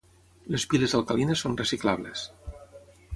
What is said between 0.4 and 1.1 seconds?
Les piles